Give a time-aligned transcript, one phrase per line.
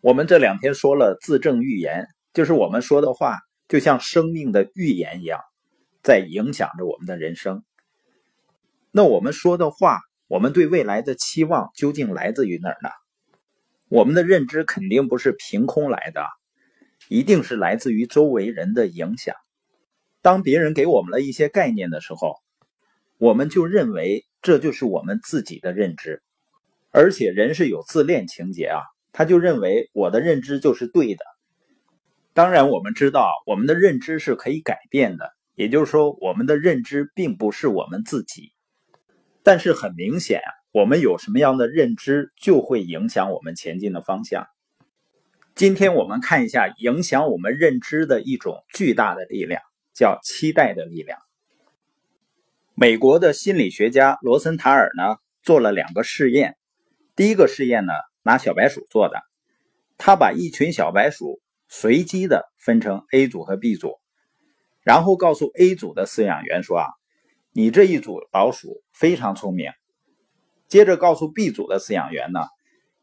[0.00, 5.40] 我们这两天说了自证预言，就是我们说的话就像生命的预言一样，
[6.04, 7.64] 在影响着我们的人生。
[8.92, 9.98] 那我们说的话，
[10.28, 12.90] 我们对未来的期望究竟来自于哪儿呢？
[13.88, 16.24] 我们的认知肯定不是凭空来的，
[17.08, 19.34] 一定是来自于周围人的影响。
[20.22, 22.36] 当别人给我们了一些概念的时候，
[23.18, 26.22] 我们就认为这就是我们自己的认知，
[26.90, 28.80] 而且人是有自恋情节啊。
[29.12, 31.24] 他就认为我的认知就是对的。
[32.34, 38.52] 当然，我们知道我们的认知是可以改变的，也就是说，我们的认知并不是我们自己。
[39.42, 40.40] 但是很明显，
[40.70, 44.46] 我们有什么样的认知，就会影响我们前进的方向。
[45.56, 49.60] 今天我们看一下影响我们认知的一种巨大的力量，
[49.92, 51.18] 叫期待的力量。
[52.76, 56.56] 美国的心理学家罗森塔尔呢做了两个试验，
[57.16, 57.92] 第一个试验呢。
[58.28, 59.22] 拿小白鼠做的，
[59.96, 63.94] 他把一群小白鼠随机的分成 A 组和 B 组，
[64.82, 66.86] 然后告诉 A 组的饲养员说：“啊，
[67.52, 69.72] 你这一组老鼠非常聪明。”
[70.68, 72.40] 接着告诉 B 组的饲养员呢：“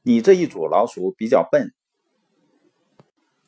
[0.06, 1.74] 你这一组老鼠比较笨。”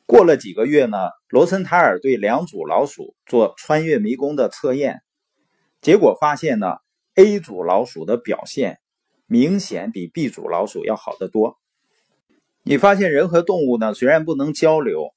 [0.08, 0.98] 过了几个月呢，
[1.30, 5.04] 罗森塔尔对两组老鼠做穿越迷宫的测验，
[5.80, 6.78] 结果发现呢
[7.14, 8.80] ，A 组老鼠的表现
[9.28, 11.60] 明显比 B 组老鼠要好得多。
[12.70, 15.14] 你发现人和动物呢，虽然不能交流，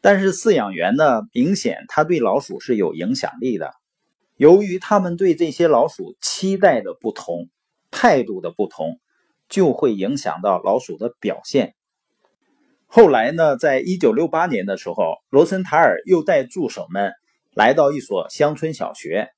[0.00, 3.74] 但是饲养员呢，明显他对老鼠是有影响力的。
[4.36, 7.50] 由于他们对这些老鼠期待的不同、
[7.90, 8.98] 态度的不同，
[9.46, 11.74] 就会影响到老鼠的表现。
[12.86, 17.12] 后来呢，在一九六八年的时候，罗森塔尔又带助手们
[17.52, 19.28] 来到一所乡村小学，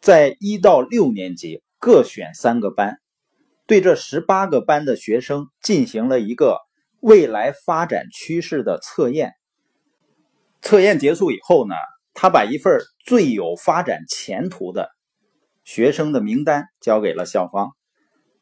[0.00, 3.01] 在一到六年级各选三个班。
[3.72, 6.58] 对这十八个班的学生进行了一个
[7.00, 9.32] 未来发展趋势的测验。
[10.60, 11.74] 测验结束以后呢，
[12.12, 14.90] 他把一份最有发展前途的
[15.64, 17.70] 学生的名单交给了校方，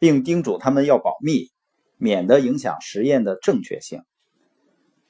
[0.01, 1.53] 并叮嘱他们要保密，
[1.97, 4.03] 免得影响实验的正确性。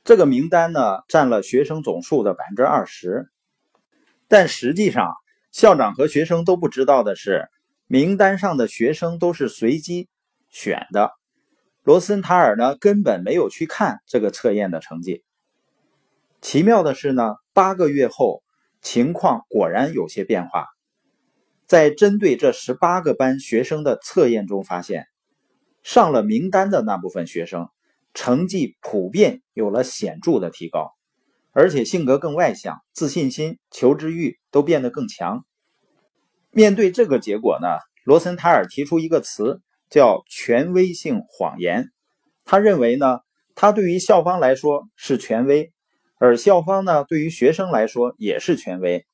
[0.05, 3.31] 这个名单呢，占了学生总数的百分之二十。
[4.29, 5.15] 但实际上，
[5.51, 7.49] 校长和学生都不知道的是。
[7.93, 10.09] 名单上的学生都是随机
[10.49, 11.11] 选的，
[11.83, 15.25] 罗森塔尔呢根本没有去看这个测验的成绩。
[16.41, 18.45] 奇妙的是呢，八个月后
[18.81, 20.69] 情况果然有些变化，
[21.67, 25.09] 在针对这十八个班学生的测验中发现，
[25.83, 27.71] 上了名单的那部分学生
[28.15, 30.93] 成绩普遍有了显著的提高，
[31.51, 35.45] 而且性格更外向，自信心、求知欲都变得更强。
[36.53, 37.69] 面对这个结果呢，
[38.05, 41.91] 罗森塔尔提出一个词叫权威性谎言。
[42.45, 43.21] 他认为呢，
[43.55, 45.73] 他对于校方来说是权威，
[46.19, 49.07] 而校方呢对于学生来说也是权威。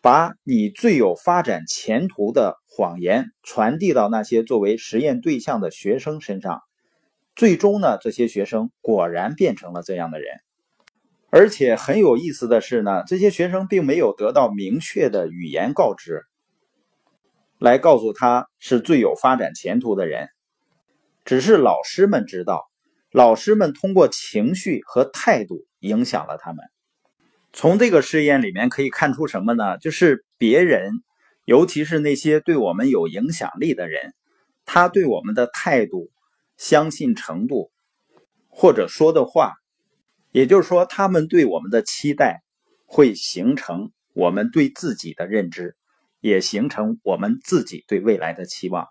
[0.00, 6.62] 把你最有发展前途的谎言传递到那些作为实验对象的学生身上，
[7.34, 10.36] 最终呢，这些学生果然变成了这样的人。
[11.30, 16.22] 而且很有意思的是呢，这些学生并没有得到明确的语言告知。
[17.58, 20.28] 来告诉他是最有发展前途的人，
[21.24, 22.64] 只是老师们知道，
[23.10, 26.64] 老师们通过情绪和态度影响了他们。
[27.52, 29.78] 从这个试验里面可以看出什么呢？
[29.78, 30.92] 就是别人，
[31.46, 34.14] 尤其是那些对我们有影响力的人，
[34.66, 36.10] 他对我们的态度、
[36.58, 37.70] 相信程度，
[38.48, 39.54] 或者说的话，
[40.30, 42.42] 也就是说，他们对我们的期待，
[42.84, 45.74] 会形成我们对自己的认知。
[46.20, 48.86] 也形成我们自己对未来的期望。